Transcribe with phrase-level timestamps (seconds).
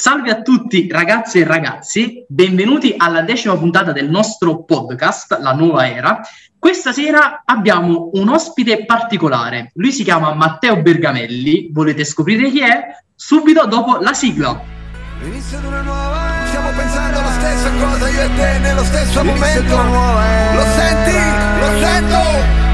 [0.00, 5.86] Salve a tutti ragazze e ragazzi, benvenuti alla decima puntata del nostro podcast, La Nuova
[5.86, 6.22] Era.
[6.58, 12.80] Questa sera abbiamo un ospite particolare, lui si chiama Matteo Bergamelli, volete scoprire chi è?
[13.14, 14.58] Subito dopo la sigla.
[15.22, 16.46] Inizio di una nuova era.
[16.46, 19.76] Stiamo pensando alla stessa cosa io e te nello stesso Inizio momento.
[20.54, 21.16] Lo senti?
[21.60, 22.68] Lo sento?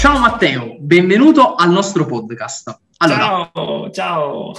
[0.00, 2.80] Ciao Matteo, benvenuto al nostro podcast.
[2.96, 4.52] Allora, ciao, ciao.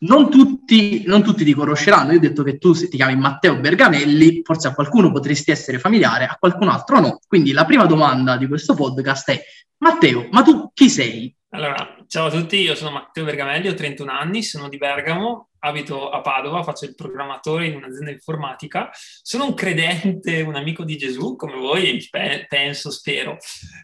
[0.00, 4.42] Non tutti, non tutti, ti conosceranno, io ho detto che tu ti chiami Matteo Bergamelli,
[4.44, 7.18] forse a qualcuno potresti essere familiare, a qualcun altro no.
[7.26, 9.42] Quindi la prima domanda di questo podcast è,
[9.78, 11.34] Matteo, ma tu chi sei?
[11.48, 16.10] Allora, ciao a tutti, io sono Matteo Bergamelli, ho 31 anni, sono di Bergamo, abito
[16.10, 21.34] a Padova, faccio il programmatore in un'azienda informatica, sono un credente, un amico di Gesù,
[21.34, 22.08] come voi,
[22.46, 23.36] penso, spero,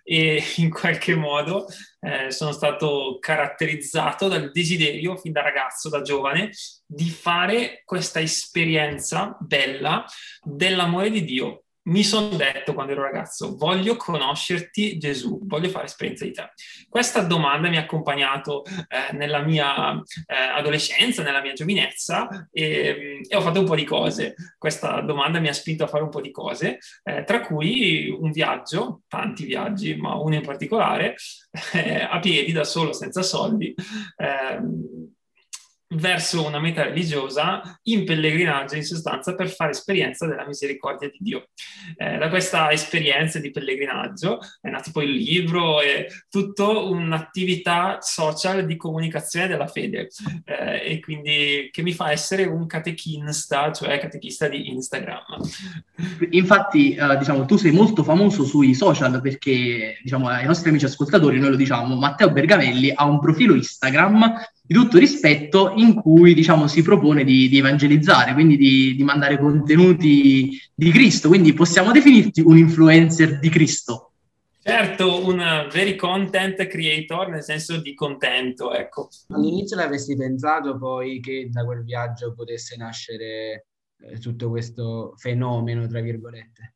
[0.04, 1.66] e in qualche modo
[1.98, 6.50] eh, sono stato caratterizzato dal desiderio, fin da ragazzo, da giovane,
[6.86, 10.04] di fare questa esperienza bella
[10.40, 16.24] dell'amore di Dio mi sono detto quando ero ragazzo, voglio conoscerti Gesù, voglio fare esperienza
[16.24, 16.50] di te.
[16.88, 23.36] Questa domanda mi ha accompagnato eh, nella mia eh, adolescenza, nella mia giovinezza e, e,
[23.36, 24.34] ho fatto un po' di cose.
[24.56, 28.30] Questa domanda mi ha spinto a fare un po' di cose, eh, tra cui un
[28.30, 31.16] viaggio, tanti viaggi, ma uno in particolare,
[31.74, 33.74] eh, a piedi da solo, senza soldi
[34.16, 35.10] ehm,
[35.94, 41.48] verso una meta religiosa in pellegrinaggio in sostanza per fare esperienza della misericordia di Dio.
[41.96, 48.66] Eh, da questa esperienza di pellegrinaggio è nato poi il libro e tutta un'attività social
[48.66, 50.08] di comunicazione della fede
[50.44, 55.24] eh, e quindi che mi fa essere un catechinista, cioè catechista di Instagram.
[56.30, 61.40] Infatti, eh, diciamo, tu sei molto famoso sui social perché, diciamo, ai nostri amici ascoltatori
[61.40, 64.38] noi lo diciamo, Matteo Bergamelli ha un profilo Instagram
[64.70, 69.36] di tutto rispetto in cui diciamo, si propone di, di evangelizzare, quindi di, di, mandare
[69.36, 74.12] contenuti di Cristo, quindi possiamo definirti un influencer di Cristo.
[74.62, 79.08] Certo, un very content creator nel senso di contento, ecco.
[79.30, 83.66] All'inizio l'avresti pensato poi che da quel viaggio potesse nascere
[83.98, 86.74] eh, tutto questo fenomeno, tra virgolette?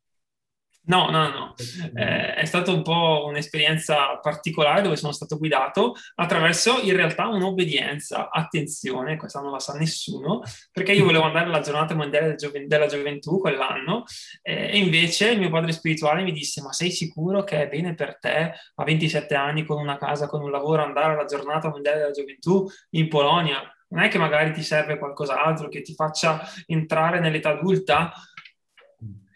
[0.86, 1.54] No, no, no,
[1.94, 8.28] eh, è stata un po' un'esperienza particolare dove sono stato guidato attraverso in realtà un'obbedienza.
[8.30, 12.36] Attenzione, questa non la sa nessuno, perché io volevo andare alla giornata mondiale
[12.66, 14.04] della gioventù quell'anno
[14.42, 17.94] eh, e invece il mio padre spirituale mi disse ma sei sicuro che è bene
[17.94, 21.98] per te a 27 anni con una casa, con un lavoro, andare alla giornata mondiale
[21.98, 23.62] della gioventù in Polonia?
[23.88, 28.12] Non è che magari ti serve qualcos'altro che ti faccia entrare nell'età adulta?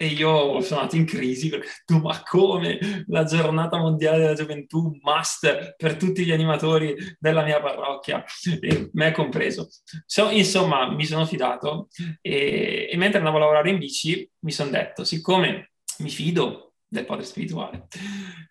[0.01, 4.35] E io sono andato in crisi perché ho detto, ma come la giornata mondiale della
[4.35, 8.25] gioventù must per tutti gli animatori della mia parrocchia,
[8.61, 9.69] e me compreso.
[10.07, 11.89] So, insomma, mi sono fidato
[12.21, 17.05] e, e mentre andavo a lavorare in bici mi sono detto, siccome mi fido del
[17.05, 17.87] padre spirituale.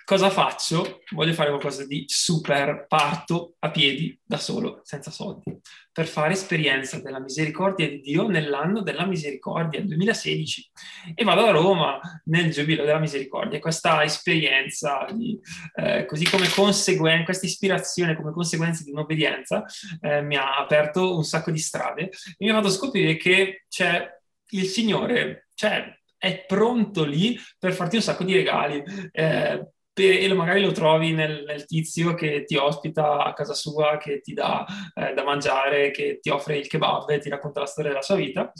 [0.06, 1.02] Cosa faccio?
[1.12, 5.60] Voglio fare qualcosa di super, parto a piedi da solo, senza soldi,
[5.92, 10.72] per fare esperienza della misericordia di Dio nell'anno della misericordia, il 2016.
[11.16, 13.60] E vado a Roma nel giubilo della misericordia.
[13.60, 15.38] Questa esperienza, di,
[15.76, 19.66] eh, così come conseguenza, questa ispirazione come conseguenza di un'obbedienza,
[20.00, 24.08] eh, mi ha aperto un sacco di strade e mi ha fatto scoprire che c'è
[24.52, 28.84] il Signore, c'è è pronto lì per farti un sacco di regali.
[29.12, 29.68] Eh,
[30.00, 34.34] e magari lo trovi nel, nel, tizio che ti ospita a casa sua, che ti
[34.34, 34.64] dà
[34.94, 38.16] eh, da mangiare, che ti offre il kebab e ti racconta la storia della sua
[38.16, 38.52] vita,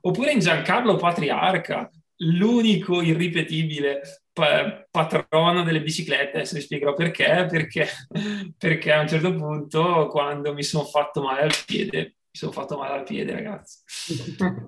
[0.00, 1.90] oppure in Giancarlo Patriarca,
[2.20, 7.88] l'unico irripetibile pa- patrono delle biciclette, adesso vi spiegherò perché, perché,
[8.56, 12.94] perché a un certo punto quando mi sono fatto male al piede sono fatto male
[12.94, 13.78] al piede, ragazzi.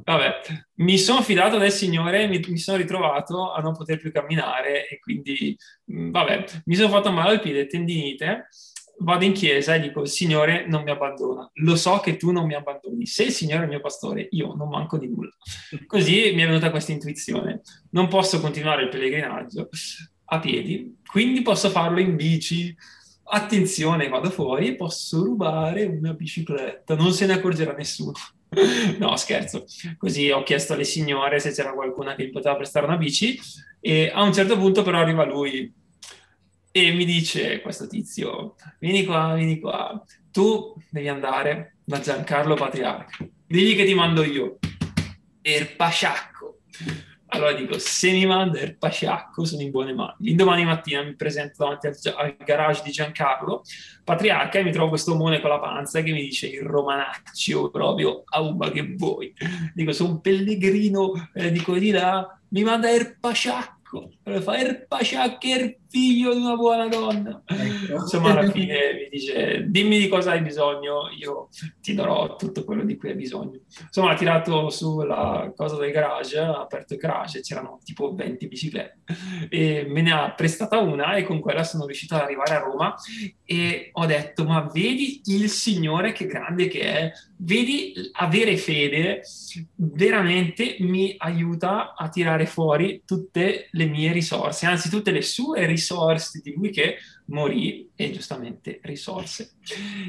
[0.05, 0.41] Vabbè,
[0.77, 4.99] mi sono fidato del Signore, mi, mi, sono ritrovato a non poter più camminare e
[4.99, 5.57] quindi,
[5.93, 8.49] mm, vabbè, mi sono fatto male al piede, tendinite,
[9.01, 11.49] vado in chiesa e dico, il Signore non mi abbandona.
[11.55, 13.07] Lo so che tu non mi abbandoni.
[13.07, 15.37] Se il Signore è il mio pastore, io non manco di nulla.
[15.87, 17.61] Così mi è venuta questa intuizione.
[17.91, 19.69] Non posso continuare il pellegrinaggio
[20.31, 22.75] a piedi, quindi posso farlo in bici,
[23.29, 28.13] attenzione, vado fuori posso rubare una bicicletta, non se ne accorgerà nessuno.
[28.99, 29.65] no, scherzo.
[29.97, 33.39] Così ho chiesto alle signore se c'era qualcuna che mi poteva prestare una bici
[33.81, 35.73] e a un certo punto però arriva lui
[36.71, 43.27] e mi dice questo tizio, vieni qua, vieni qua, tu devi andare da Giancarlo Patriarca,
[43.47, 44.59] digli che ti mando io.
[45.41, 46.61] Er pasciacco
[47.31, 50.15] Allora dico, se mi manda il paciacco sono in buone mani.
[50.21, 53.63] L'indomani mattina mi presento davanti al, al, garage di Giancarlo,
[54.03, 58.23] patriarca, e mi trovo questo omone con la panza che mi dice il romanaccio proprio,
[58.27, 59.35] auma che vuoi.
[59.75, 64.11] Dico, sono un pellegrino, eh, dico di là, mi manda il paciacco ecco,
[64.41, 67.43] fa il paciaccher figlio di una buona donna.
[67.47, 67.95] Ecco.
[67.95, 71.49] Insomma, alla fine mi dice, dimmi di cosa hai bisogno, io
[71.81, 73.61] ti darò tutto quello di cui hai bisogno.
[73.81, 78.99] Insomma, ha tirato sulla cosa del garage, ha aperto il garage, c'erano tipo 20 biciclette
[79.49, 82.95] e me ne ha prestata una e con quella sono riuscito ad arrivare a Roma
[83.45, 89.23] e ho detto, ma vedi il Signore che grande che è, vedi avere fede
[89.77, 95.78] veramente mi aiuta a tirare fuori tutte le mie risorse, anzi tutte le sue risorse
[96.43, 96.97] di lui che
[97.27, 99.53] morì e giustamente risorse.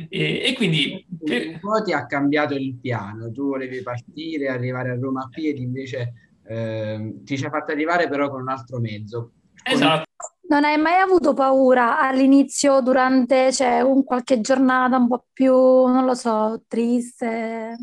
[0.09, 1.05] E, e quindi...
[1.23, 1.59] Per...
[1.59, 6.13] Poi ti ha cambiato il piano, tu volevi partire, arrivare a Roma a piedi, invece
[6.47, 9.33] eh, ti ci ha fatto arrivare però con un altro mezzo.
[9.63, 10.07] Esatto.
[10.49, 16.05] Non hai mai avuto paura all'inizio, durante cioè, un qualche giornata un po' più, non
[16.05, 17.75] lo so, triste,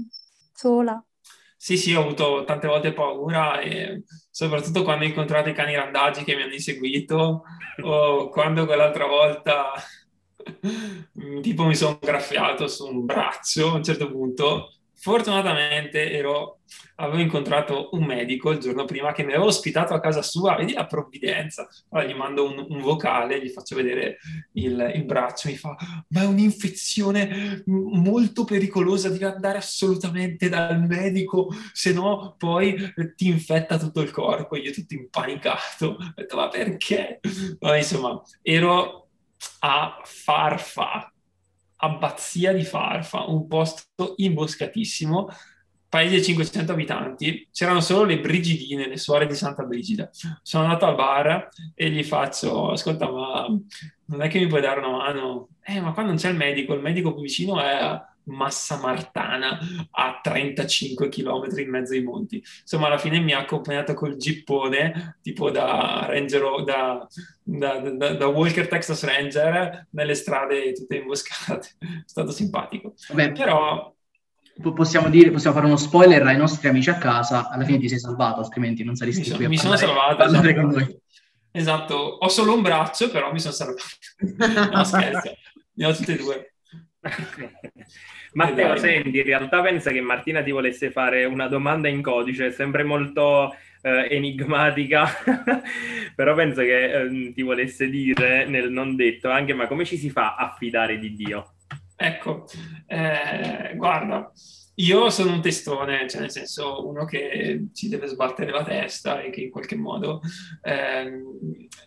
[0.53, 1.01] sola?
[1.57, 4.03] Sì, sì, ho avuto tante volte paura e
[4.37, 7.45] soprattutto quando ho incontrato i cani randaggi che mi hanno inseguito
[7.83, 9.73] o quando quell'altra volta
[11.41, 16.61] tipo mi sono graffiato su un braccio a un certo punto Fortunatamente ero,
[16.97, 20.73] avevo incontrato un medico il giorno prima che mi aveva ospitato a casa sua, vedi
[20.73, 21.69] la provvidenza.
[21.91, 24.19] Allora gli mando un, un vocale, gli faccio vedere
[24.53, 25.77] il, il, braccio, mi fa,
[26.09, 32.75] ma è un'infezione molto pericolosa, devi andare assolutamente dal medico, se no poi
[33.15, 34.57] ti infetta tutto il corpo.
[34.57, 37.21] Io tutto impanicato, ho detto, ma perché?
[37.61, 39.09] Ma insomma, ero
[39.61, 41.11] a farfa
[41.87, 45.29] abbazia di Farfa, un posto imboscatissimo,
[45.89, 50.11] paese di 500 abitanti, c'erano solo le brigidine, le suore di Santa Brigida.
[50.43, 53.47] Sono andato al bar e gli faccio, ascolta, ma
[54.07, 55.49] non è che mi puoi dare una mano?
[55.63, 59.59] Eh, ma qua non c'è il medico, il medico più vicino è Massa Martana
[59.91, 62.43] a 35 km in mezzo ai monti.
[62.61, 67.07] Insomma, alla fine mi ha accompagnato col gippone, tipo da Ranger, da,
[67.43, 71.69] da, da, da Walker Texas Ranger, nelle strade tutte imboscate.
[71.79, 72.95] È stato simpatico.
[73.09, 73.95] Vabbè, Però
[74.75, 77.99] possiamo dire, possiamo fare uno spoiler ai nostri amici a casa, alla fine ti sei
[77.99, 80.25] salvato, altrimenti non saresti mi so, qui Mi parlare, sono salvato.
[80.25, 81.01] Esatto.
[81.53, 81.95] esatto.
[81.95, 83.83] ho solo un braccio, però mi sono salvato.
[84.73, 85.37] no, scherzo,
[85.75, 86.55] ne ho tutte e due.
[88.37, 92.83] Matteo, senti, in realtà pensa che Martina ti volesse fare una domanda in codice, sempre
[92.83, 95.07] molto eh, enigmatica,
[96.15, 100.11] però penso che eh, ti volesse dire nel non detto anche, ma come ci si
[100.11, 101.55] fa a fidare di Dio?
[101.97, 102.45] Ecco,
[102.87, 104.31] eh, guarda,
[104.79, 109.31] io sono un testone, cioè nel senso uno che ci deve sbattere la testa e
[109.31, 110.21] che in qualche modo
[110.63, 111.23] eh,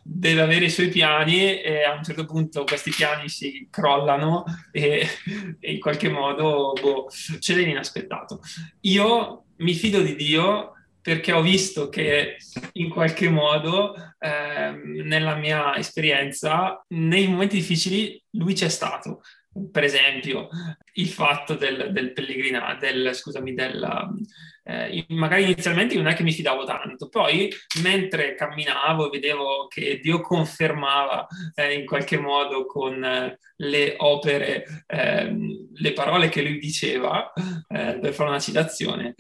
[0.02, 5.08] deve avere i suoi piani e a un certo punto questi piani si crollano e,
[5.60, 7.08] e in qualche modo boh,
[7.38, 8.42] c'è l'inaspettato.
[8.82, 12.38] Io mi fido di Dio perché ho visto che
[12.74, 14.72] in qualche modo eh,
[15.04, 19.22] nella mia esperienza nei momenti difficili lui c'è stato
[19.72, 20.50] per esempio,
[20.94, 24.10] il fatto del, del pellegrinaggio, del, scusami, del,
[24.64, 27.50] eh, magari inizialmente non è che mi fidavo tanto, poi
[27.82, 31.26] mentre camminavo vedevo che Dio confermava
[31.56, 37.98] eh, in qualche modo con eh, le opere, ehm, le parole che lui diceva, eh,
[38.00, 39.16] per fare una citazione,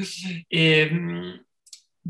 [0.47, 1.45] e, mh,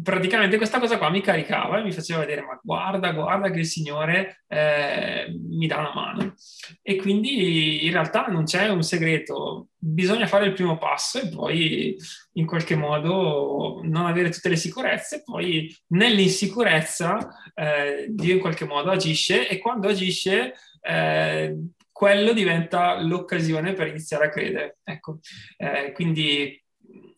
[0.03, 3.65] praticamente questa cosa qua mi caricava e mi faceva vedere, ma guarda, guarda che il
[3.65, 6.34] Signore eh, mi dà una mano.
[6.81, 11.96] E quindi in realtà non c'è un segreto, bisogna fare il primo passo e poi
[12.34, 17.17] in qualche modo non avere tutte le sicurezze, poi nell'insicurezza
[17.53, 20.53] eh, Dio in qualche modo agisce e quando agisce...
[20.81, 21.55] Eh,
[22.00, 24.77] quello diventa l'occasione per iniziare a credere.
[24.86, 25.19] Ecco,
[25.58, 26.58] eh, quindi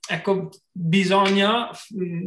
[0.07, 1.69] ecco, bisogna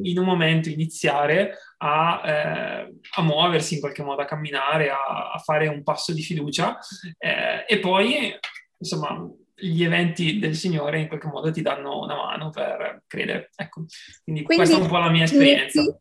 [0.02, 5.38] in un momento iniziare a, eh, a, muoversi in qualche modo, a camminare, a, a
[5.38, 6.78] fare un passo di fiducia
[7.18, 8.32] eh, e poi,
[8.78, 13.50] insomma, gli eventi del Signore in qualche modo ti danno una mano per credere.
[13.54, 13.84] Ecco,
[14.24, 15.80] quindi, quindi questa è un po' la mia esperienza.
[15.80, 16.00] Diresti,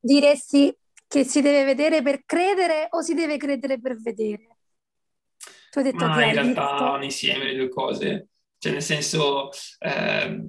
[0.00, 4.56] diresti che si deve vedere per credere o si deve credere per vedere?
[5.70, 8.28] Tu hai detto Ma che in realtà un insieme le due cose.
[8.58, 10.42] Cioè, nel senso, eh,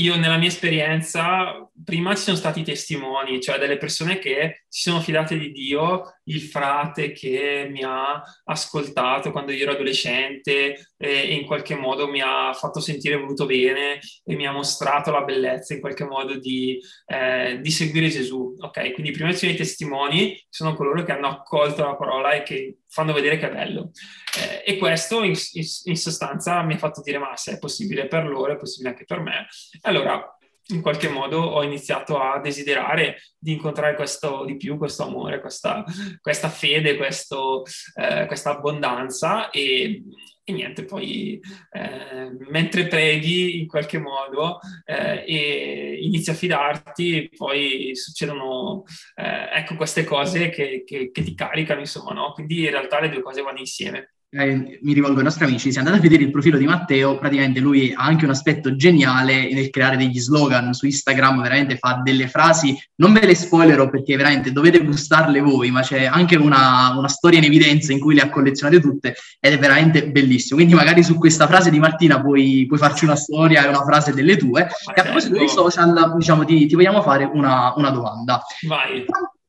[0.00, 5.00] io nella mia esperienza, prima ci sono stati testimoni, cioè delle persone che si sono
[5.00, 11.44] fidate di Dio, il frate che mi ha ascoltato quando io ero adolescente e in
[11.44, 15.80] qualche modo mi ha fatto sentire voluto bene e mi ha mostrato la bellezza in
[15.80, 18.54] qualche modo di, eh, di seguire Gesù.
[18.58, 23.12] Ok, quindi i primi testimoni sono coloro che hanno accolto la parola e che fanno
[23.12, 23.92] vedere che è bello.
[24.38, 28.06] Eh, e questo in, in, in, sostanza mi ha fatto dire: ma se è possibile
[28.06, 29.46] per loro, è possibile anche per me.
[29.82, 30.36] Allora
[30.70, 35.84] in qualche modo ho iniziato a desiderare di incontrare questo di più, questo amore, questa,
[36.20, 40.02] questa fede, questo, eh, questa abbondanza e,
[40.42, 41.40] e niente, poi
[41.72, 48.84] eh, mentre preghi in qualche modo eh, e inizi a fidarti, poi succedono
[49.14, 52.32] eh, ecco queste cose che, che, che ti caricano, insomma, no?
[52.32, 55.80] Quindi in realtà le due cose vanno insieme eh, mi rivolgo ai nostri amici, se
[55.80, 59.70] andate a vedere il profilo di Matteo, praticamente lui ha anche un aspetto geniale nel
[59.70, 64.52] creare degli slogan su Instagram, veramente fa delle frasi, non ve le spoilerò perché veramente
[64.52, 68.30] dovete gustarle voi, ma c'è anche una, una storia in evidenza in cui le ha
[68.30, 70.56] collezionate tutte ed è veramente bellissimo.
[70.56, 74.14] Quindi magari su questa frase di Martina puoi, puoi farci una storia e una frase
[74.14, 74.68] delle tue.
[74.94, 78.40] e a proposito dei social, diciamo, ti, ti vogliamo fare una, una domanda.
[78.68, 79.04] Vai.
[79.04, 79.39] Quanto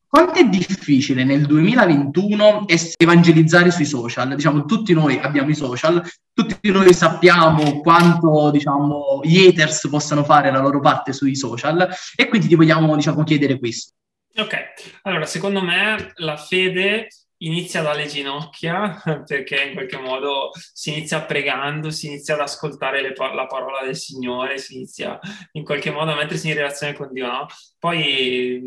[0.42, 2.66] è difficile nel 2021
[2.98, 4.36] evangelizzare sui social?
[4.36, 6.04] Diciamo, tutti noi abbiamo i social,
[6.34, 12.28] tutti noi sappiamo quanto diciamo, gli haters possano fare la loro parte sui social e
[12.28, 13.94] quindi ti vogliamo diciamo, chiedere questo.
[14.36, 17.08] Ok, allora secondo me la fede
[17.42, 23.14] inizia dalle ginocchia perché in qualche modo si inizia pregando, si inizia ad ascoltare le,
[23.16, 25.20] la parola del Signore, si inizia
[25.54, 27.28] in qualche modo a mettersi in relazione con Dio.
[27.28, 27.46] No?
[27.80, 28.62] Poi,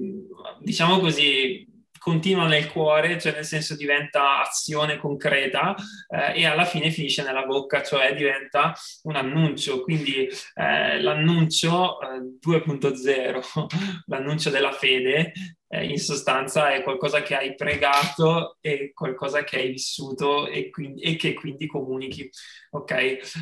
[0.61, 1.67] diciamo così,
[2.05, 5.75] continua nel cuore, cioè nel senso diventa azione concreta
[6.11, 9.83] eh, e alla fine finisce nella bocca, cioè diventa un annuncio.
[9.83, 13.67] Quindi eh, l'annuncio eh, 2.0,
[14.07, 15.33] l'annuncio della fede,
[15.75, 21.03] eh, in sostanza è qualcosa che hai pregato e qualcosa che hai vissuto e, quindi,
[21.03, 22.31] e che quindi comunichi.
[22.71, 22.93] Ok?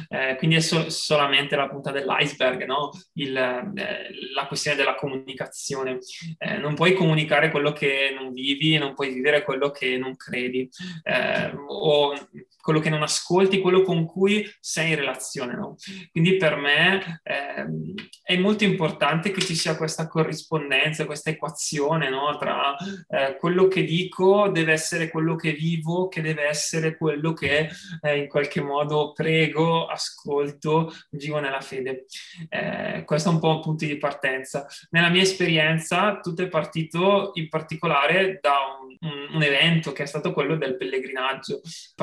[0.08, 2.90] Eh, quindi è so- solamente la punta dell'iceberg, no?
[3.14, 5.98] Il, eh, la questione della comunicazione.
[6.38, 10.68] Eh, non puoi comunicare quello che non vivi, non puoi vivere quello che non credi,
[11.02, 12.14] eh, o
[12.62, 15.54] quello che non ascolti, quello con cui sei in relazione.
[15.54, 15.74] No?
[16.12, 17.92] Quindi per me ehm,
[18.22, 22.36] è molto importante che ci sia questa corrispondenza, questa equazione no?
[22.38, 22.76] tra
[23.08, 27.68] eh, quello che dico deve essere quello che vivo, che deve essere quello che
[28.00, 32.06] eh, in qualche modo prego, ascolto, vivo nella fede.
[32.48, 34.66] Eh, questo è un po' un punto di partenza.
[34.90, 40.06] Nella mia esperienza tutto è partito in particolare da un, un, un evento che è
[40.06, 41.54] stato quello del pellegrinaggio.
[41.54, 41.94] In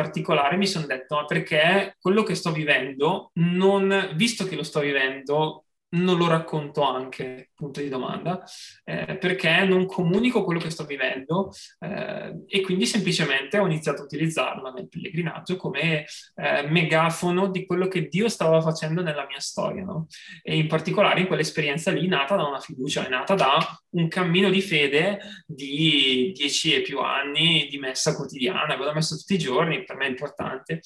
[0.50, 4.80] particolare mi sono detto, ma perché quello che sto vivendo, non, visto che lo sto
[4.80, 8.44] vivendo, non lo racconto anche, punto di domanda,
[8.84, 14.06] eh, perché non comunico quello che sto vivendo eh, e quindi semplicemente ho iniziato a
[14.06, 16.06] utilizzarlo nel pellegrinaggio come
[16.36, 19.84] eh, megafono di quello che Dio stava facendo nella mia storia.
[19.84, 20.08] No?
[20.44, 23.58] E in particolare in quell'esperienza lì nata da una fiducia, è nata da
[23.92, 29.18] un cammino di fede di dieci e più anni di messa quotidiana, ve l'ho messo
[29.18, 30.82] tutti i giorni, per me è importante.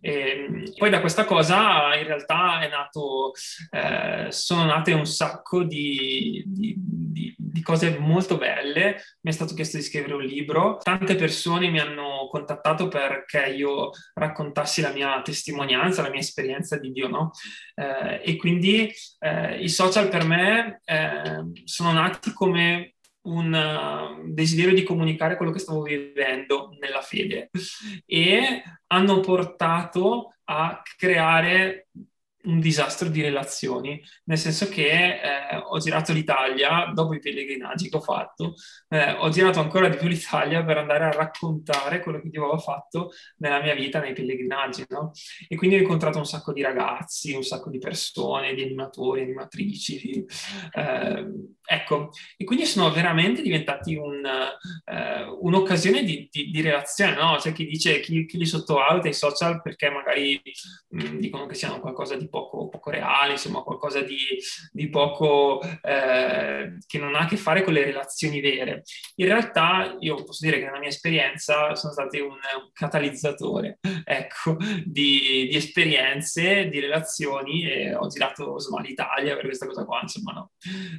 [0.00, 3.32] E, poi da questa cosa in realtà è nato
[3.70, 9.02] eh, sono nate un sacco di, di, di, di, cose molto belle.
[9.22, 10.78] Mi è stato chiesto di scrivere un libro.
[10.80, 16.92] Tante persone mi hanno contattato perché io raccontassi la mia testimonianza, la mia esperienza di
[16.92, 17.32] Dio, no?
[17.74, 18.88] Eh, e quindi
[19.18, 25.50] eh, i social per me eh, sono nati come un uh, desiderio di comunicare quello
[25.50, 27.50] che stavo vivendo nella fede
[28.06, 31.88] e hanno portato a creare
[32.46, 37.96] un disastro di relazioni, nel senso che eh, ho girato l'Italia dopo i pellegrinaggi che
[37.96, 38.54] ho fatto,
[38.88, 42.58] eh, ho girato ancora di più l'Italia per andare a raccontare quello che Dio aveva
[42.58, 45.12] fatto nella mia vita nei pellegrinaggi, no?
[45.48, 50.00] E quindi ho incontrato un sacco di ragazzi, un sacco di persone, di animatori, animatrici,
[50.00, 50.24] di,
[50.72, 51.26] eh,
[51.64, 57.36] ecco, e quindi sono veramente diventati un, eh, un'occasione di, di, di, relazione, no?
[57.38, 60.40] C'è chi dice, chi, chi li sottovaluta i social perché magari
[60.88, 64.18] mh, dicono che siano qualcosa di poco, poco reale, insomma qualcosa di,
[64.72, 68.82] di poco eh, che non ha a che fare con le relazioni vere.
[69.16, 74.56] In realtà io posso dire che nella mia esperienza sono stati un, un catalizzatore ecco,
[74.84, 80.32] di, di, esperienze, di relazioni e ho girato insomma, l'Italia per questa cosa qua, insomma
[80.32, 80.50] no.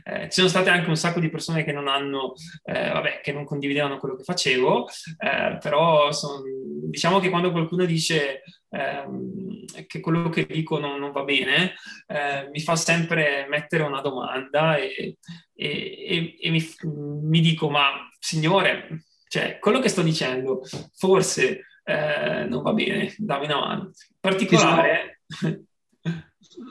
[0.03, 3.31] Eh, ci sono state anche un sacco di persone che non hanno, eh, vabbè, che
[3.31, 4.87] non condividevano quello che facevo,
[5.19, 6.41] eh, però son,
[6.89, 11.75] diciamo che quando qualcuno dice ehm, che quello che dico non, non va bene,
[12.07, 15.17] eh, mi fa sempre mettere una domanda e,
[15.53, 15.67] e,
[16.07, 20.61] e, e mi, mi, dico ma signore, cioè, quello che sto dicendo,
[20.95, 23.91] forse eh, non va bene, dammi una mano.
[24.19, 25.21] Particolare...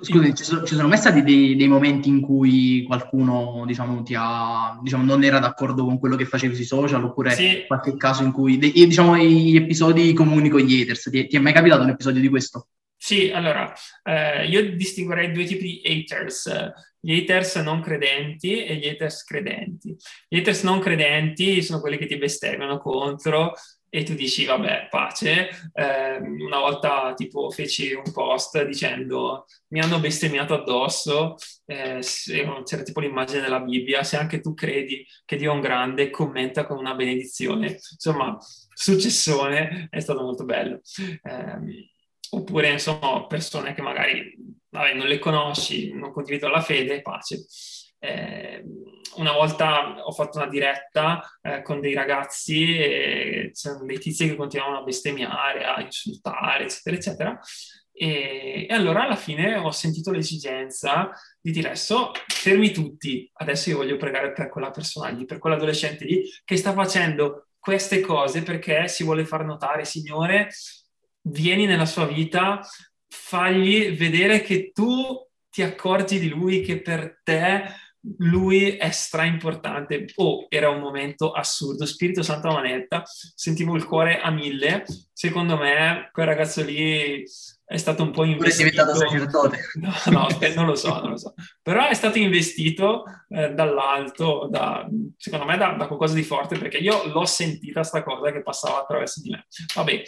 [0.01, 4.15] Scusi, ci sono, ci sono mai stati dei, dei, momenti in cui qualcuno, diciamo, ti
[4.17, 7.65] ha, diciamo, non era d'accordo con quello che facevi sui social, oppure sì.
[7.67, 11.39] qualche caso in cui, dei, diciamo, gli episodi comuni con gli haters, ti, ti, è
[11.39, 12.69] mai capitato un episodio di questo?
[12.97, 18.89] Sì, allora, eh, io distinguerei due tipi di haters, gli haters non credenti e gli
[18.89, 19.95] haters credenti.
[20.29, 23.53] Gli haters non credenti sono quelli che ti bestemmiano contro,
[23.97, 25.49] e tu dici vabbè pace.
[25.73, 31.37] Eh, una volta tipo feci un post dicendo mi hanno bestemmiato addosso.
[31.65, 36.11] Eh, c'era tipo l'immagine della Bibbia se anche tu credi che Dio è un grande
[36.11, 37.79] commenta con una benedizione.
[37.93, 38.37] Insomma
[38.75, 40.83] successone è stato molto bello.
[41.23, 41.91] Eh,
[42.33, 44.37] oppure insomma persone che magari
[44.69, 47.47] vabbè, non le conosci non condividono la fede pace
[48.07, 48.65] eh,
[49.17, 54.37] una volta ho fatto una diretta eh, con dei ragazzi e c'erano dei tizi che
[54.37, 57.41] continuavano a bestemmiare, a insultare, eccetera, eccetera.
[57.93, 61.11] E, e, allora alla fine ho sentito l'esigenza
[61.41, 66.05] di dire adesso fermi tutti, adesso io voglio pregare per quella persona lì, per quell'adolescente
[66.05, 70.51] lì che sta facendo queste cose perché si vuole far notare, Signore,
[71.23, 72.61] vieni nella sua vita,
[73.09, 77.65] fagli vedere che tu ti accorgi di lui, che per te
[78.19, 80.07] lui è stra importante.
[80.17, 81.87] Oh, era un momento assurdo.
[81.87, 84.85] Spirito Santo Manetta, sentivo il cuore a mille.
[85.13, 87.25] Secondo me, quel ragazzo lì
[87.69, 88.71] è stato un po' investito.
[88.71, 89.59] diventato sacerdote.
[89.77, 91.35] No, no, non lo so, non lo so.
[91.61, 96.79] Però è stato investito eh, dall'alto, da, secondo me da, da, qualcosa di forte, perché
[96.79, 99.47] io l'ho sentita sta cosa che passava attraverso di me.
[99.75, 100.03] Vabbè,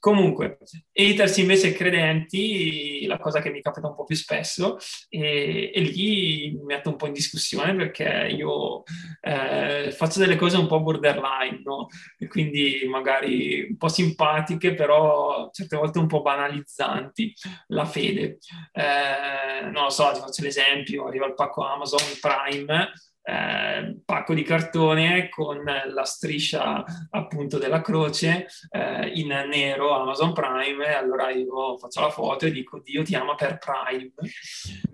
[0.00, 0.58] comunque,
[0.92, 4.76] haters invece credenti, la cosa che mi capita un po' più spesso,
[5.08, 8.82] e, e lì mi metto un po' in discussione perché io
[9.20, 11.86] eh, faccio delle cose un po' borderline, no?
[12.18, 17.34] E quindi magari un po' simpatiche, però certe volte un po' banalizzanti importanti,
[17.68, 18.38] la fede.
[18.72, 22.92] Eh, non lo so, ti faccio l'esempio, arriva il pacco Amazon Prime,
[23.26, 30.94] eh, pacco di cartone con la striscia appunto della croce eh, in nero Amazon Prime
[30.94, 34.12] allora io faccio la foto e dico Dio ti ama per Prime.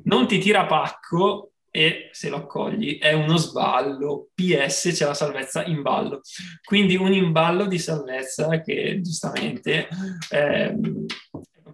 [0.05, 4.28] Non ti tira pacco e se lo accogli è uno sballo.
[4.34, 6.21] PS c'è la salvezza in ballo.
[6.65, 9.89] Quindi un imballo di salvezza che giustamente
[10.30, 10.76] eh,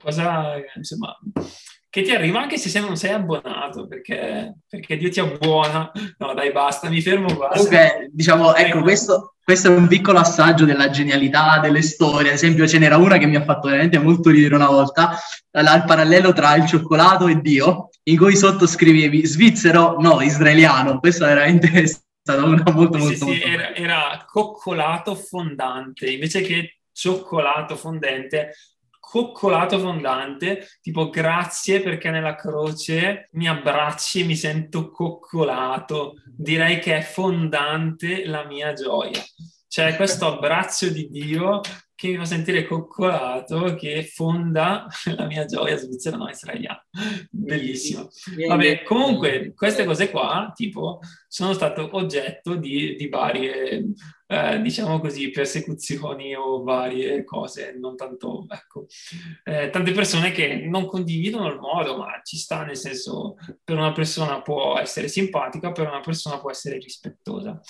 [0.07, 1.17] cosa insomma,
[1.97, 5.91] che ti arriva anche se non sei abbonato, perché, perché Dio ti abbuona.
[6.19, 7.49] No, dai, basta, mi fermo qua.
[7.49, 12.29] Comunque, diciamo, ecco, questo, questo, è un piccolo assaggio della genialità delle storie.
[12.29, 15.19] Ad esempio, ce n'era una che mi ha fatto veramente molto ridere una volta,
[15.53, 21.01] il parallelo tra il cioccolato e Dio, in cui sotto scrivevi svizzero, no, israeliano.
[21.01, 26.43] Questo è veramente stata una molto, molto, sì, molto sì, era, era coccolato fondante, invece
[26.43, 28.55] che cioccolato fondente
[29.09, 36.15] coccolato fondante, tipo grazie perché nella croce mi abbracci e mi sento coccolato.
[36.25, 39.23] Direi che è fondante la mia gioia.
[39.69, 41.61] Cioè questo abbraccio di Dio
[41.95, 46.85] che mi fa sentire coccolato, che fonda la mia gioia svizzera no israeliana.
[47.31, 48.09] Bellissimo.
[48.49, 53.85] Vabbè, comunque queste cose qua, tipo, sono stato oggetto di, di varie,
[54.29, 58.87] eh, diciamo così, persecuzioni o varie cose, non tanto, ecco,
[59.45, 63.93] eh, tante persone che non condividono il modo, ma ci sta, nel senso, per una
[63.93, 67.61] persona può essere simpatica, per una persona può essere rispettosa.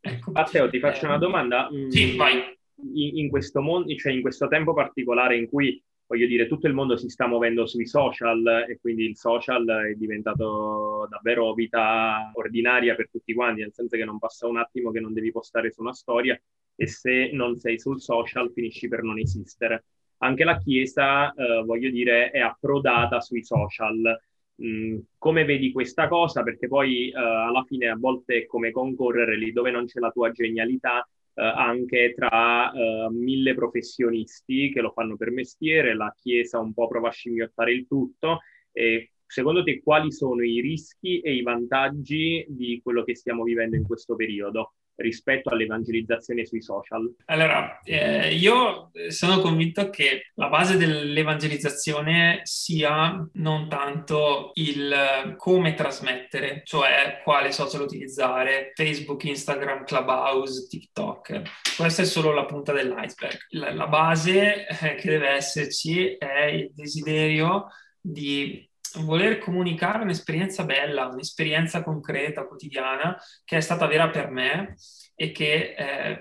[0.00, 0.30] Ecco.
[0.30, 1.68] Matteo, ti faccio eh, una domanda.
[1.88, 2.56] Sì, vai
[2.94, 6.72] in, in, questo mondo, cioè in questo tempo particolare in cui voglio dire, tutto il
[6.72, 12.94] mondo si sta muovendo sui social e quindi il social è diventato davvero vita ordinaria
[12.94, 15.82] per tutti quanti, nel senso che non passa un attimo che non devi postare su
[15.82, 16.40] una storia
[16.74, 19.84] e se non sei sul social finisci per non esistere.
[20.18, 24.18] Anche la Chiesa, eh, voglio dire, è approdata sui social.
[24.64, 26.42] Mm, come vedi questa cosa?
[26.42, 30.10] Perché poi eh, alla fine a volte è come concorrere lì dove non c'è la
[30.10, 31.06] tua genialità,
[31.38, 36.88] eh, anche tra eh, mille professionisti che lo fanno per mestiere, la Chiesa un po'
[36.88, 38.40] prova a scimmiottare il tutto.
[38.72, 43.76] E secondo te quali sono i rischi e i vantaggi di quello che stiamo vivendo
[43.76, 44.74] in questo periodo?
[44.98, 47.14] Rispetto all'evangelizzazione sui social?
[47.26, 56.62] Allora, eh, io sono convinto che la base dell'evangelizzazione sia non tanto il come trasmettere,
[56.64, 61.42] cioè quale social utilizzare, Facebook, Instagram, Clubhouse, TikTok.
[61.76, 63.38] Questa è solo la punta dell'iceberg.
[63.50, 67.66] La, la base eh, che deve esserci è il desiderio
[68.00, 74.76] di voler comunicare un'esperienza bella, un'esperienza concreta, quotidiana, che è stata vera per me
[75.14, 76.18] e che eh,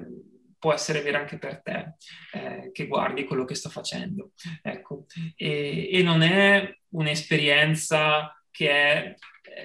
[0.59, 1.95] può essere vera anche per te,
[2.33, 4.31] eh, che guardi quello che sto facendo.
[4.61, 5.05] Ecco.
[5.35, 9.15] E, e non è un'esperienza che è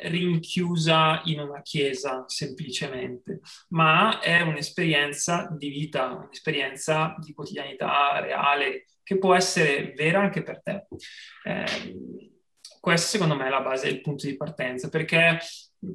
[0.05, 9.19] rinchiusa in una chiesa semplicemente, ma è un'esperienza di vita, un'esperienza di quotidianità reale che
[9.19, 10.87] può essere vera anche per te.
[11.45, 12.32] Eh,
[12.83, 15.39] questo secondo me è la base del punto di partenza, perché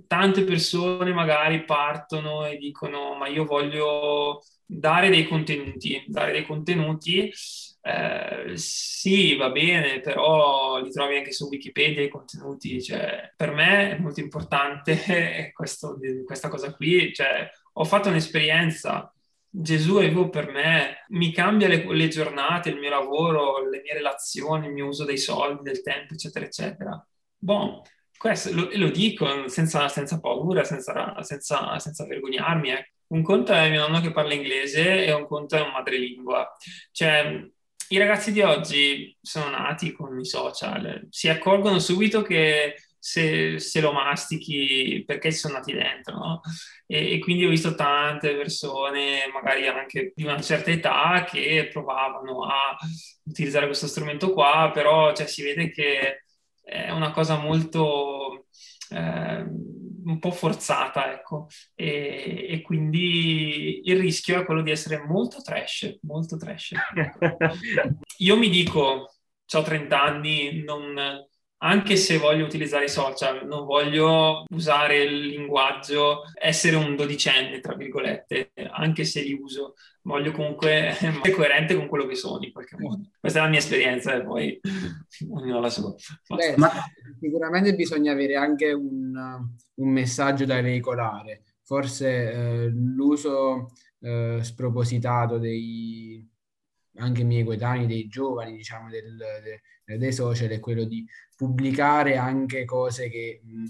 [0.08, 7.30] tante persone magari partono e dicono ma io voglio dare dei contenuti, dare dei contenuti
[7.82, 12.82] eh, sì, va bene, però li trovi anche su Wikipedia i contenuti.
[12.82, 17.14] Cioè, per me è molto importante questo, questa cosa qui.
[17.14, 19.12] Cioè, ho fatto un'esperienza.
[19.60, 23.94] Gesù è vivo per me, mi cambia le, le, giornate, il mio lavoro, le mie
[23.94, 27.08] relazioni, il mio uso dei soldi, del tempo, eccetera, eccetera.
[27.36, 27.82] Boh,
[28.16, 32.72] questo lo, lo dico senza, senza paura, senza, senza, senza vergognarmi.
[32.72, 32.92] Eh.
[33.08, 36.56] Un conto è mio nonno che parla inglese e un conto è un madrelingua.
[36.92, 37.50] Cioè,
[37.90, 43.82] i ragazzi di oggi sono nati con i social, si accorgono subito che se, se
[43.82, 46.42] lo mastichi perché ci sono nati dentro, no?
[46.86, 52.46] e, e, quindi ho visto tante persone, magari anche di una certa età, che provavano
[52.46, 52.76] a
[53.24, 56.24] utilizzare questo strumento qua, però cioè, si vede che
[56.64, 58.48] è una cosa molto...
[58.90, 59.46] Eh,
[60.08, 66.00] un po' forzata, ecco, e, e, quindi il rischio è quello di essere molto trash,
[66.04, 66.72] molto trash.
[68.20, 69.14] Io mi dico,
[69.54, 71.28] ho 30 anni, non,
[71.60, 77.74] anche se voglio utilizzare i social, non voglio usare il linguaggio, essere un dodicenne, tra
[77.74, 82.78] virgolette, anche se li uso, voglio comunque essere coerente con quello che sono in qualche
[82.78, 83.10] modo.
[83.20, 84.60] Questa è la mia esperienza e poi
[85.32, 85.96] ognuno la sua.
[86.28, 86.72] Beh, ma
[87.20, 89.16] sicuramente bisogna avere anche un,
[89.74, 91.44] un messaggio da veicolare.
[91.64, 96.26] Forse eh, l'uso eh, spropositato dei
[97.00, 99.18] anche miei coetanei, dei giovani, diciamo, del,
[99.86, 101.06] de, dei social è quello di
[101.38, 103.66] pubblicare anche cose che mh,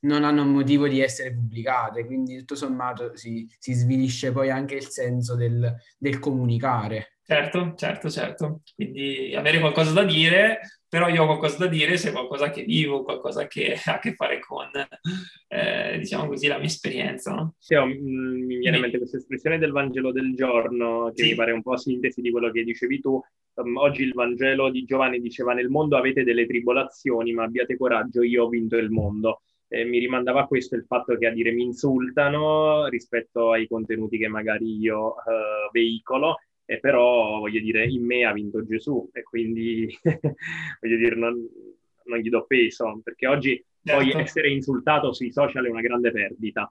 [0.00, 4.88] non hanno motivo di essere pubblicate, quindi tutto sommato si, si svilisce poi anche il
[4.88, 7.16] senso del, del comunicare.
[7.24, 8.60] Certo, certo, certo.
[8.74, 12.64] Quindi avere qualcosa da dire, però io ho qualcosa da dire se è qualcosa che
[12.64, 14.70] vivo, qualcosa che ha a che fare con,
[15.48, 17.32] eh, diciamo così, la mia esperienza.
[17.32, 17.54] No?
[17.58, 21.28] Sì, oh, mi viene in mente questa espressione del Vangelo del giorno, che sì.
[21.30, 23.22] mi pare un po' sintesi di quello che dicevi tu.
[23.54, 28.22] Um, oggi il Vangelo di Giovanni diceva nel mondo avete delle tribolazioni, ma abbiate coraggio,
[28.22, 31.50] io ho vinto il mondo eh, mi rimandava a questo il fatto che a dire
[31.50, 38.04] mi insultano rispetto ai contenuti che magari io uh, veicolo, e però voglio dire in
[38.04, 39.88] me ha vinto Gesù e quindi
[40.80, 41.34] voglio dire non,
[42.04, 44.04] non, gli do peso, perché oggi certo.
[44.04, 46.70] poi essere insultato sui social è una grande perdita.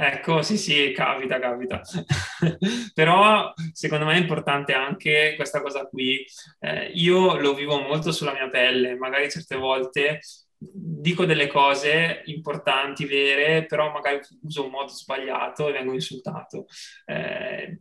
[0.00, 1.80] Ecco, sì, sì, capita, capita.
[2.94, 6.24] Però secondo me è importante anche questa cosa qui.
[6.60, 10.20] Eh, io lo vivo molto sulla mia pelle, magari certe volte
[10.60, 16.66] dico delle cose importanti, vere, però magari uso un modo sbagliato e vengo insultato.
[17.04, 17.80] Eh,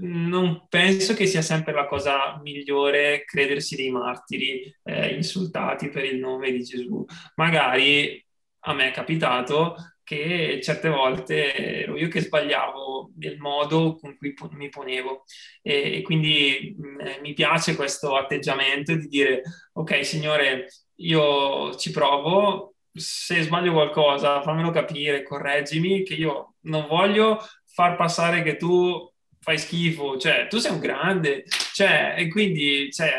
[0.00, 6.18] non penso che sia sempre la cosa migliore credersi dei martiri eh, insultati per il
[6.18, 7.04] nome di Gesù.
[7.36, 8.22] Magari
[8.60, 9.76] a me è capitato
[10.08, 15.24] che certe volte ero io che sbagliavo nel modo con cui mi ponevo.
[15.60, 19.42] E, e quindi mh, eh, mi piace questo atteggiamento di dire
[19.74, 20.68] ok signore
[21.00, 28.42] io ci provo, se sbaglio qualcosa fammelo capire, correggimi, che io non voglio far passare
[28.42, 31.44] che tu fai schifo, cioè tu sei un grande,
[31.74, 33.12] cioè, e quindi c'è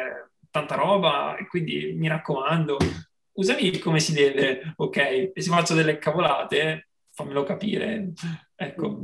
[0.50, 2.78] tanta roba, e quindi mi raccomando,
[3.40, 4.98] usami come si deve, ok?
[4.98, 8.12] E se faccio delle cavolate, fammelo capire,
[8.56, 9.00] ecco.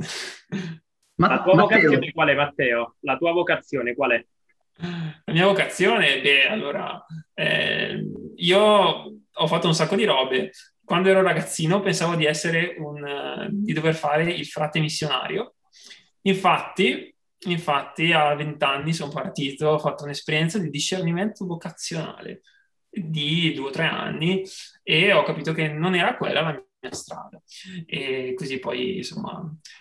[1.16, 1.78] Ma la tua Matteo.
[1.78, 2.96] vocazione qual è, Matteo?
[3.00, 4.26] La tua vocazione qual è?
[5.24, 8.04] La mia vocazione, beh, allora, eh,
[8.36, 10.50] io ho fatto un sacco di robe.
[10.84, 15.54] Quando ero ragazzino pensavo di essere un, di dover fare il frate missionario.
[16.22, 17.12] Infatti,
[17.46, 22.42] infatti a vent'anni sono partito, ho fatto un'esperienza di discernimento vocazionale
[22.96, 24.42] di due o tre anni
[24.82, 27.40] e ho capito che non era quella la mia strada.
[27.86, 29.40] E così poi, insomma,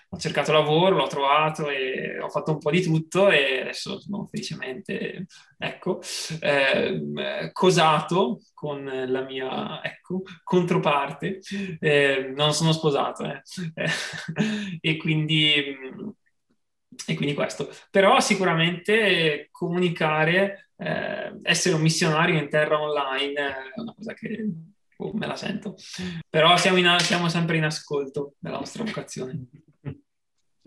[0.10, 4.26] ho cercato lavoro, l'ho trovato e ho fatto un po' di tutto e adesso sono
[4.26, 5.26] felicemente,
[5.58, 6.02] ecco,
[6.40, 11.40] eh, cosato con la mia, ecco, controparte.
[11.80, 13.42] Eh, non sono sposato, eh.
[14.82, 16.14] e quindi...
[17.08, 17.70] E quindi questo.
[17.92, 23.34] Però sicuramente comunicare eh, essere un missionario in terra online
[23.74, 24.46] è una cosa che
[24.98, 25.76] oh, me la sento.
[26.30, 29.46] Però siamo, in, siamo sempre in ascolto della nostra vocazione.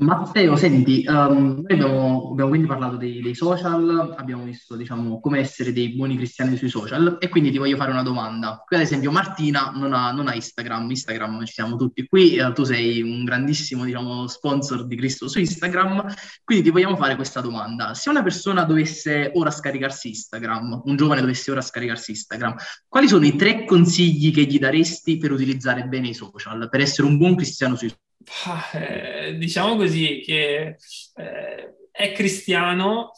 [0.00, 5.40] Matteo, senti, um, noi abbiamo, abbiamo, quindi parlato dei, dei, social, abbiamo visto, diciamo, come
[5.40, 8.62] essere dei buoni cristiani sui social e quindi ti voglio fare una domanda.
[8.64, 12.52] Qui ad esempio Martina non ha, non ha Instagram, Instagram ci siamo tutti qui, eh,
[12.52, 16.06] tu sei un grandissimo, diciamo, sponsor di Cristo su Instagram,
[16.44, 17.92] quindi ti vogliamo fare questa domanda.
[17.94, 22.54] Se una persona dovesse ora scaricarsi Instagram, un giovane dovesse ora scaricarsi Instagram,
[22.86, 27.08] quali sono i tre consigli che gli daresti per utilizzare bene i social, per essere
[27.08, 28.06] un buon cristiano sui social?
[28.46, 30.76] Ah, eh, diciamo così che
[31.14, 33.12] eh, è cristiano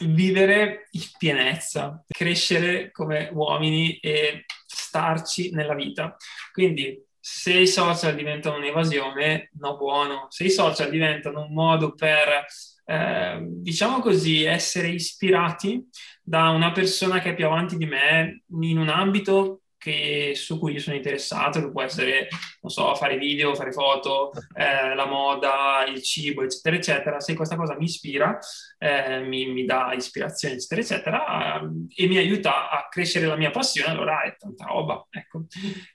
[0.00, 6.16] vivere in pienezza, crescere come uomini e starci nella vita.
[6.52, 10.26] Quindi se i social diventano un'evasione, no buono.
[10.30, 12.44] Se i social diventano un modo per,
[12.84, 15.88] eh, diciamo così, essere ispirati
[16.22, 20.72] da una persona che è più avanti di me in un ambito che, su cui
[20.72, 22.28] io sono interessato, che può essere,
[22.62, 27.20] non so, fare video, fare foto, eh, la moda, il cibo, eccetera, eccetera.
[27.20, 28.38] Se questa cosa mi ispira,
[28.78, 33.50] eh, mi, mi, dà ispirazione, eccetera, eccetera, eh, e mi aiuta a crescere la mia
[33.50, 35.06] passione, allora è tanta roba.
[35.10, 35.44] Ecco.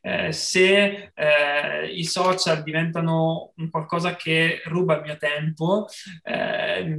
[0.02, 5.88] Eh, se eh, i social diventano qualcosa che ruba il mio tempo,
[6.24, 6.96] eh,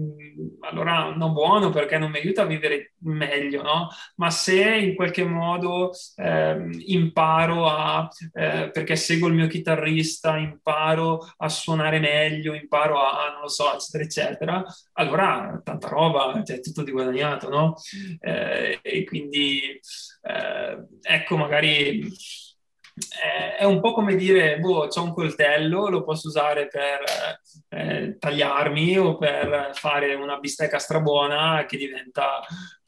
[0.69, 3.89] allora non buono perché non mi aiuta a vivere meglio, no?
[4.17, 11.33] Ma se in qualche modo ehm, imparo a, eh, perché seguo il mio chitarrista, imparo
[11.39, 14.65] a suonare meglio, imparo a, non lo so, eccetera, eccetera,
[14.95, 17.75] allora tanta roba, cioè tutto di guadagnato, no?
[18.21, 19.81] Eh, e quindi,
[20.23, 22.09] eh, ecco, magari
[23.59, 27.01] è un po' come dire, boh, ho un coltello, lo posso usare per
[27.69, 32.41] eh, tagliarmi o per fare una bistecca strabuona che diventa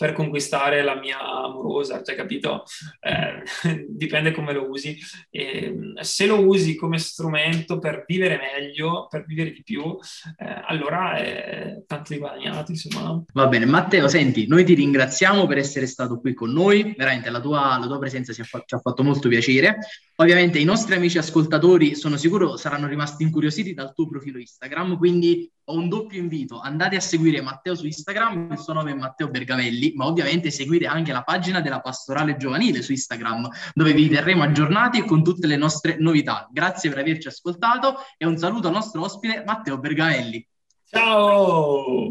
[0.02, 2.64] per conquistare la mia amorosa, cioè capito?
[2.98, 4.98] Eh, dipende come lo usi.
[5.30, 9.96] E, se lo usi come strumento per vivere meglio, per vivere di più,
[10.38, 13.22] eh, allora è tanto di guadagnato, insomma.
[13.32, 17.40] Va bene, Matteo, senti, noi ti ringraziamo per essere stato qui con noi, veramente la
[17.40, 19.78] tua, la tua presenza ci ha, ci ha fatto molto piacere.
[20.16, 25.48] Ovviamente i nostri amici ascoltatori sono sicuro saranno rimasti incuriositi dal tuo profilo Instagram, quindi
[25.64, 29.28] ho un doppio invito, andate a seguire Matteo su Instagram, il suo nome è Matteo
[29.28, 34.42] Bergamelli, ma ovviamente seguite anche la pagina della Pastorale Giovanile su Instagram, dove vi terremo
[34.42, 36.48] aggiornati con tutte le nostre novità.
[36.50, 40.46] Grazie per averci ascoltato e un saluto al nostro ospite Matteo Bergamelli.
[40.84, 42.10] Ciao!